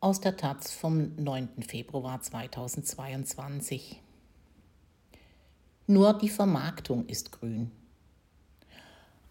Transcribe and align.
aus 0.00 0.18
der 0.18 0.38
Taz 0.38 0.72
vom 0.72 1.14
9. 1.16 1.62
Februar 1.62 2.22
2022. 2.22 4.00
Nur 5.86 6.14
die 6.14 6.30
Vermarktung 6.30 7.06
ist 7.06 7.32
grün. 7.32 7.70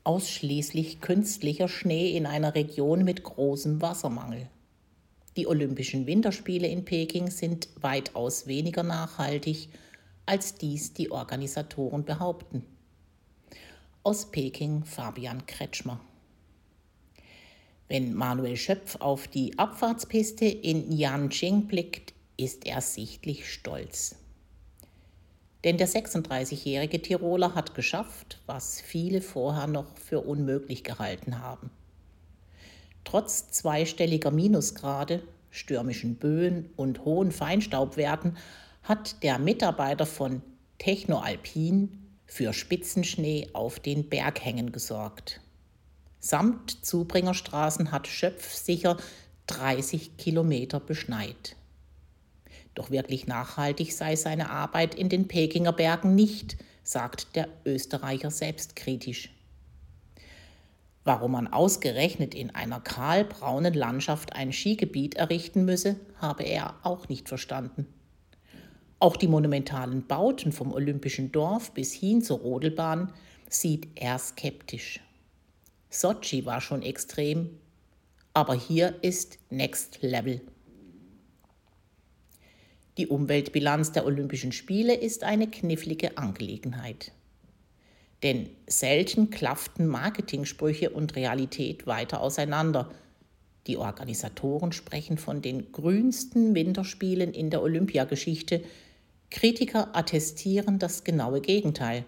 Ausschließlich 0.03 1.01
künstlicher 1.01 1.67
Schnee 1.67 2.15
in 2.15 2.27
einer 2.27 2.53
Region 2.53 3.03
mit 3.03 3.23
großem 3.23 3.81
Wassermangel. 3.81 4.47
Die 5.37 5.47
Olympischen 5.47 6.05
Winterspiele 6.05 6.67
in 6.67 6.85
Peking 6.85 7.31
sind 7.31 7.69
weitaus 7.81 8.45
weniger 8.45 8.83
nachhaltig, 8.83 9.69
als 10.27 10.53
dies 10.53 10.93
die 10.93 11.09
Organisatoren 11.09 12.05
behaupten. 12.05 12.63
Aus 14.03 14.29
Peking 14.29 14.83
Fabian 14.83 15.47
Kretschmer. 15.47 15.99
Wenn 17.89 18.13
Manuel 18.13 18.55
Schöpf 18.55 18.97
auf 18.99 19.27
die 19.27 19.57
Abfahrtspiste 19.57 20.45
in 20.45 20.91
Yanqing 20.91 21.65
blickt, 21.65 22.13
ist 22.37 22.67
er 22.67 22.81
sichtlich 22.81 23.51
stolz. 23.51 24.15
Denn 25.63 25.79
der 25.79 25.89
36-jährige 25.89 27.01
Tiroler 27.01 27.55
hat 27.55 27.73
geschafft, 27.73 28.39
was 28.45 28.79
viele 28.79 29.21
vorher 29.21 29.65
noch 29.65 29.97
für 29.97 30.21
unmöglich 30.21 30.83
gehalten 30.83 31.39
haben. 31.39 31.71
Trotz 33.05 33.49
zweistelliger 33.49 34.29
Minusgrade, 34.29 35.23
stürmischen 35.49 36.15
Böen 36.15 36.69
und 36.75 37.05
hohen 37.05 37.31
Feinstaubwerten 37.31 38.37
hat 38.83 39.23
der 39.23 39.39
Mitarbeiter 39.39 40.05
von 40.05 40.43
Technoalpin 40.77 42.05
für 42.27 42.53
Spitzenschnee 42.53 43.49
auf 43.53 43.79
den 43.79 44.07
Berghängen 44.07 44.71
gesorgt. 44.71 45.41
Samt 46.19 46.85
Zubringerstraßen 46.85 47.91
hat 47.91 48.07
Schöpf 48.07 48.53
sicher 48.53 48.97
30 49.47 50.17
Kilometer 50.17 50.79
beschneit. 50.79 51.55
Doch 52.75 52.91
wirklich 52.91 53.25
nachhaltig 53.25 53.93
sei 53.93 54.15
seine 54.15 54.49
Arbeit 54.49 54.95
in 54.95 55.09
den 55.09 55.27
Pekinger 55.27 55.73
Bergen 55.73 56.15
nicht, 56.15 56.57
sagt 56.83 57.35
der 57.35 57.47
Österreicher 57.65 58.31
selbstkritisch. 58.31 59.33
Warum 61.03 61.31
man 61.31 61.47
ausgerechnet 61.47 62.35
in 62.35 62.53
einer 62.53 62.81
kahlbraunen 62.81 63.73
Landschaft 63.73 64.33
ein 64.33 64.51
Skigebiet 64.51 65.15
errichten 65.15 65.65
müsse, 65.65 65.95
habe 66.17 66.43
er 66.43 66.75
auch 66.83 67.09
nicht 67.09 67.29
verstanden. 67.29 67.87
Auch 68.99 69.15
die 69.15 69.27
monumentalen 69.27 70.05
Bauten 70.05 70.51
vom 70.51 70.73
Olympischen 70.73 71.31
Dorf 71.31 71.71
bis 71.71 71.93
hin 71.93 72.21
zur 72.21 72.39
Rodelbahn 72.39 73.13
sieht 73.49 73.87
er 73.95 74.19
skeptisch. 74.19 74.99
Sochi 75.89 76.45
war 76.45 76.61
schon 76.61 76.83
extrem, 76.83 77.49
aber 78.33 78.53
hier 78.53 78.95
ist 79.01 79.39
Next 79.49 80.01
Level. 80.01 80.41
Die 82.97 83.07
Umweltbilanz 83.07 83.91
der 83.91 84.05
Olympischen 84.05 84.51
Spiele 84.51 84.93
ist 84.93 85.23
eine 85.23 85.49
knifflige 85.49 86.17
Angelegenheit. 86.17 87.11
Denn 88.21 88.49
selten 88.67 89.29
klafften 89.29 89.87
Marketingsprüche 89.87 90.89
und 90.91 91.15
Realität 91.15 91.87
weiter 91.87 92.21
auseinander. 92.21 92.91
Die 93.65 93.77
Organisatoren 93.77 94.73
sprechen 94.73 95.17
von 95.17 95.41
den 95.41 95.71
grünsten 95.71 96.53
Winterspielen 96.53 97.33
in 97.33 97.49
der 97.49 97.61
Olympiageschichte. 97.61 98.63
Kritiker 99.31 99.95
attestieren 99.95 100.77
das 100.77 101.03
genaue 101.03 101.39
Gegenteil. 101.39 102.03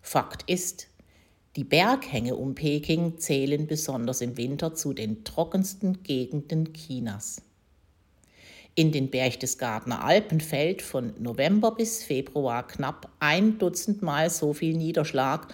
Fakt 0.00 0.48
ist, 0.50 0.89
die 1.56 1.64
Berghänge 1.64 2.36
um 2.36 2.54
Peking 2.54 3.18
zählen 3.18 3.66
besonders 3.66 4.20
im 4.20 4.36
Winter 4.36 4.74
zu 4.74 4.92
den 4.92 5.24
trockensten 5.24 6.02
Gegenden 6.02 6.72
Chinas. 6.72 7.42
In 8.76 8.92
den 8.92 9.10
Berchtesgadener 9.10 10.04
Alpen 10.04 10.40
fällt 10.40 10.80
von 10.80 11.12
November 11.18 11.72
bis 11.72 12.04
Februar 12.04 12.66
knapp 12.66 13.10
ein 13.18 13.58
Dutzend 13.58 14.00
Mal 14.00 14.30
so 14.30 14.52
viel 14.52 14.76
Niederschlag. 14.76 15.52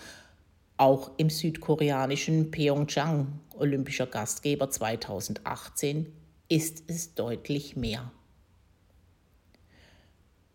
Auch 0.76 1.12
im 1.16 1.30
südkoreanischen 1.30 2.50
Pyeongchang, 2.50 3.40
olympischer 3.58 4.06
Gastgeber 4.06 4.68
2018, 4.68 6.12
ist 6.48 6.84
es 6.88 7.14
deutlich 7.14 7.74
mehr. 7.74 8.12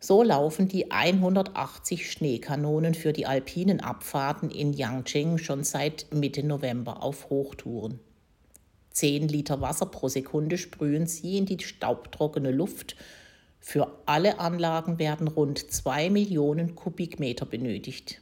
So 0.04 0.24
laufen 0.24 0.68
die 0.68 0.90
180 0.90 2.12
Schneekanonen 2.12 2.96
für 2.96 3.14
die 3.14 3.28
alpinen 3.28 3.82
Abfahrten 3.82 4.50
in 4.50 4.74
Yangqing 4.74 5.38
schon 5.38 5.64
seit 5.64 6.08
Mitte 6.12 6.42
November 6.42 7.04
auf 7.04 7.30
Hochtouren. 7.30 8.00
10 8.94 9.28
Liter 9.28 9.62
Wasser 9.62 9.86
pro 9.86 10.08
Sekunde 10.08 10.58
sprühen 10.58 11.06
sie 11.06 11.38
in 11.38 11.46
die 11.46 11.60
staubtrockene 11.60 12.50
Luft. 12.50 12.96
Für 13.60 14.00
alle 14.08 14.40
Anlagen 14.40 14.98
werden 14.98 15.28
rund 15.28 15.60
2 15.60 16.10
Millionen 16.10 16.74
Kubikmeter 16.74 17.46
benötigt. 17.46 18.22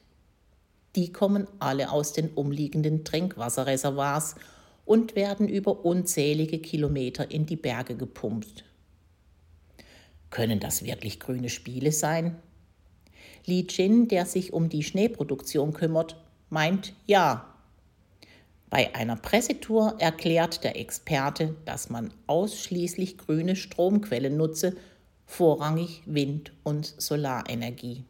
Die 0.97 1.13
kommen 1.13 1.47
alle 1.59 1.93
aus 1.93 2.11
den 2.11 2.27
umliegenden 2.31 3.05
Trinkwasserreservoirs 3.05 4.35
und 4.83 5.15
werden 5.15 5.47
über 5.47 5.85
unzählige 5.85 6.59
Kilometer 6.59 7.31
in 7.31 7.45
die 7.45 7.55
Berge 7.55 7.95
gepumpt. 7.95 8.65
Können 10.29 10.59
das 10.59 10.83
wirklich 10.83 11.19
grüne 11.19 11.49
Spiele 11.49 11.91
sein? 11.91 12.37
Li 13.45 13.65
Jin, 13.69 14.07
der 14.07 14.25
sich 14.25 14.53
um 14.53 14.69
die 14.69 14.83
Schneeproduktion 14.83 15.73
kümmert, 15.73 16.15
meint 16.49 16.93
ja. 17.07 17.45
Bei 18.69 18.93
einer 18.93 19.15
Pressetour 19.15 19.95
erklärt 19.97 20.63
der 20.63 20.79
Experte, 20.79 21.55
dass 21.65 21.89
man 21.89 22.13
ausschließlich 22.27 23.17
grüne 23.17 23.55
Stromquellen 23.55 24.37
nutze, 24.37 24.75
vorrangig 25.25 26.03
Wind- 26.05 26.51
und 26.63 26.93
Solarenergie. 26.97 28.03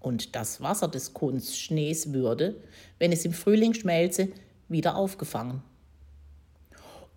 Und 0.00 0.34
das 0.34 0.60
Wasser 0.60 0.88
des 0.88 1.14
Kunstschnees 1.14 2.12
würde, 2.12 2.56
wenn 2.98 3.12
es 3.12 3.24
im 3.24 3.32
Frühling 3.32 3.74
schmelze, 3.74 4.28
wieder 4.68 4.96
aufgefangen. 4.96 5.62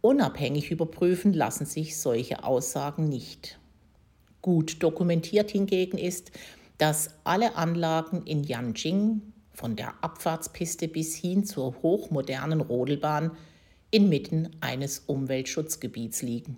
Unabhängig 0.01 0.71
überprüfen 0.71 1.33
lassen 1.33 1.65
sich 1.65 1.97
solche 1.97 2.43
Aussagen 2.43 3.09
nicht. 3.09 3.59
Gut 4.41 4.81
dokumentiert 4.81 5.51
hingegen 5.51 5.97
ist, 5.97 6.31
dass 6.77 7.11
alle 7.23 7.55
Anlagen 7.55 8.23
in 8.25 8.43
Yanjing, 8.43 9.21
von 9.53 9.75
der 9.75 10.01
Abfahrtspiste 10.01 10.87
bis 10.87 11.15
hin 11.15 11.43
zur 11.43 11.81
hochmodernen 11.81 12.61
Rodelbahn, 12.61 13.31
inmitten 13.91 14.49
eines 14.61 14.99
Umweltschutzgebiets 14.99 16.21
liegen. 16.21 16.57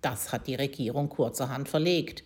Das 0.00 0.32
hat 0.32 0.46
die 0.46 0.54
Regierung 0.54 1.08
kurzerhand 1.08 1.68
verlegt. 1.68 2.24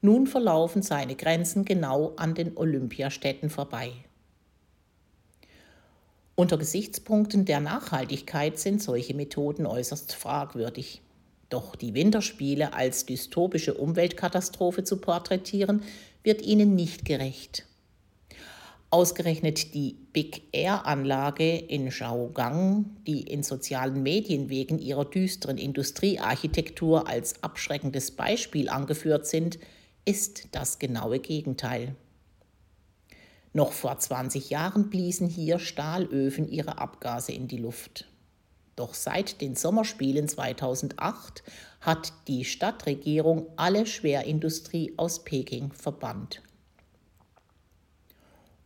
Nun 0.00 0.26
verlaufen 0.26 0.82
seine 0.82 1.14
Grenzen 1.14 1.64
genau 1.64 2.14
an 2.16 2.34
den 2.34 2.56
Olympiastätten 2.56 3.48
vorbei. 3.48 3.92
Unter 6.34 6.58
Gesichtspunkten 6.58 7.46
der 7.46 7.60
Nachhaltigkeit 7.60 8.58
sind 8.58 8.82
solche 8.82 9.14
Methoden 9.14 9.64
äußerst 9.64 10.14
fragwürdig. 10.14 11.00
Doch 11.48 11.76
die 11.76 11.94
Winterspiele 11.94 12.72
als 12.74 13.06
dystopische 13.06 13.74
Umweltkatastrophe 13.74 14.84
zu 14.84 14.96
porträtieren, 14.98 15.82
wird 16.22 16.42
ihnen 16.42 16.74
nicht 16.74 17.04
gerecht. 17.04 17.66
Ausgerechnet 18.90 19.74
die 19.74 19.96
Big 20.12 20.42
Air-Anlage 20.52 21.56
in 21.56 21.90
Shaogang, 21.90 22.96
die 23.06 23.22
in 23.22 23.42
sozialen 23.42 24.02
Medien 24.02 24.48
wegen 24.48 24.78
ihrer 24.78 25.04
düsteren 25.04 25.58
Industriearchitektur 25.58 27.08
als 27.08 27.42
abschreckendes 27.42 28.12
Beispiel 28.12 28.68
angeführt 28.68 29.26
sind, 29.26 29.58
ist 30.04 30.48
das 30.52 30.78
genaue 30.78 31.18
Gegenteil. 31.18 31.96
Noch 33.52 33.72
vor 33.72 33.98
20 33.98 34.50
Jahren 34.50 34.88
bliesen 34.88 35.28
hier 35.28 35.58
Stahlöfen 35.58 36.48
ihre 36.48 36.78
Abgase 36.78 37.32
in 37.32 37.48
die 37.48 37.58
Luft. 37.58 38.06
Doch 38.76 38.92
seit 38.92 39.40
den 39.40 39.54
Sommerspielen 39.54 40.28
2008 40.28 41.42
hat 41.80 42.12
die 42.28 42.44
Stadtregierung 42.44 43.46
alle 43.56 43.86
Schwerindustrie 43.86 44.92
aus 44.98 45.24
Peking 45.24 45.72
verbannt. 45.72 46.42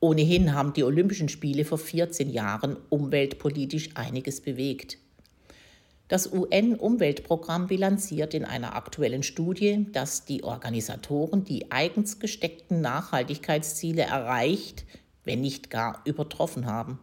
Ohnehin 0.01 0.55
haben 0.55 0.73
die 0.73 0.83
Olympischen 0.83 1.29
Spiele 1.29 1.65
vor 1.65 1.79
14 1.79 2.29
Jahren 2.31 2.77
umweltpolitisch 2.89 3.91
einiges 3.95 4.41
bewegt. 4.41 4.99
Das 6.09 6.33
UN-Umweltprogramm 6.33 7.69
bilanziert 7.69 8.35
in 8.35 8.45
einer 8.45 8.75
aktuellen 8.75 9.23
Studie, 9.23 9.87
dass 9.93 10.25
die 10.25 10.43
Organisatoren 10.43 11.45
die 11.45 11.71
eigens 11.71 12.19
gesteckten 12.19 12.81
Nachhaltigkeitsziele 12.81 14.03
erreicht, 14.03 14.87
wenn 15.23 15.41
nicht 15.41 15.71
gar 15.71 16.01
übertroffen 16.05 16.67
haben. 16.67 16.99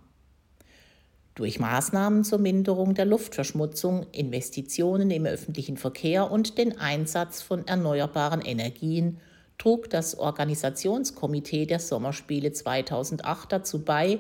Durch 1.37 1.59
Maßnahmen 1.59 2.23
zur 2.23 2.39
Minderung 2.39 2.95
der 2.95 3.05
Luftverschmutzung, 3.05 4.07
Investitionen 4.11 5.11
im 5.11 5.27
öffentlichen 5.27 5.77
Verkehr 5.77 6.31
und 6.31 6.57
den 6.57 6.79
Einsatz 6.79 7.43
von 7.43 7.67
erneuerbaren 7.67 8.41
Energien 8.41 9.19
trug 9.59 9.87
das 9.91 10.17
Organisationskomitee 10.17 11.67
der 11.67 11.77
Sommerspiele 11.77 12.53
2008 12.53 13.51
dazu 13.51 13.85
bei, 13.85 14.17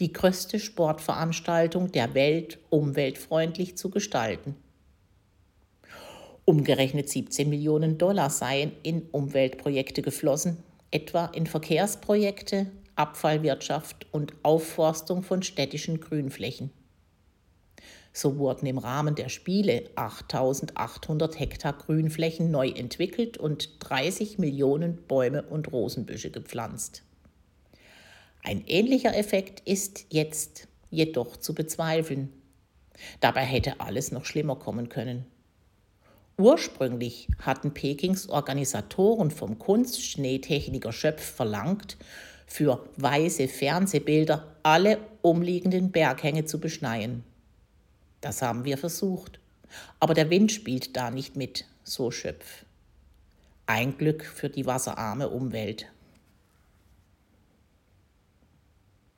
die 0.00 0.12
größte 0.12 0.58
Sportveranstaltung 0.58 1.92
der 1.92 2.14
Welt 2.14 2.58
umweltfreundlich 2.68 3.76
zu 3.76 3.88
gestalten. 3.88 4.56
Umgerechnet 6.44 7.08
17 7.08 7.48
Millionen 7.48 7.96
Dollar 7.96 8.28
seien 8.28 8.72
in 8.82 9.02
Umweltprojekte 9.12 10.02
geflossen, 10.02 10.56
etwa 10.90 11.26
in 11.26 11.46
Verkehrsprojekte, 11.46 12.66
Abfallwirtschaft 12.96 14.06
und 14.12 14.32
Aufforstung 14.42 15.22
von 15.22 15.42
städtischen 15.42 16.00
Grünflächen. 16.00 16.70
So 18.12 18.38
wurden 18.38 18.64
im 18.64 18.78
Rahmen 18.78 19.14
der 19.14 19.28
Spiele 19.28 19.90
8800 19.94 21.38
Hektar 21.38 21.74
Grünflächen 21.74 22.50
neu 22.50 22.70
entwickelt 22.70 23.36
und 23.36 23.76
30 23.80 24.38
Millionen 24.38 24.96
Bäume 25.06 25.42
und 25.42 25.70
Rosenbüsche 25.70 26.30
gepflanzt. 26.30 27.02
Ein 28.42 28.64
ähnlicher 28.66 29.14
Effekt 29.14 29.60
ist 29.68 30.06
jetzt 30.08 30.66
jedoch 30.88 31.36
zu 31.36 31.54
bezweifeln. 31.54 32.32
Dabei 33.20 33.42
hätte 33.42 33.80
alles 33.80 34.12
noch 34.12 34.24
schlimmer 34.24 34.56
kommen 34.56 34.88
können. 34.88 35.26
Ursprünglich 36.38 37.28
hatten 37.40 37.74
Pekings 37.74 38.28
Organisatoren 38.28 39.30
vom 39.30 39.58
Kunstschneetechniker 39.58 40.92
Schöpf 40.92 41.22
verlangt, 41.22 41.96
für 42.46 42.88
weiße 42.96 43.48
Fernsehbilder 43.48 44.56
alle 44.62 44.98
umliegenden 45.22 45.90
Berghänge 45.90 46.44
zu 46.44 46.60
beschneien. 46.60 47.24
Das 48.20 48.42
haben 48.42 48.64
wir 48.64 48.78
versucht. 48.78 49.40
Aber 50.00 50.14
der 50.14 50.30
Wind 50.30 50.52
spielt 50.52 50.96
da 50.96 51.10
nicht 51.10 51.36
mit, 51.36 51.66
so 51.82 52.10
Schöpf. 52.10 52.64
Ein 53.66 53.98
Glück 53.98 54.24
für 54.24 54.48
die 54.48 54.64
wasserarme 54.64 55.28
Umwelt. 55.28 55.86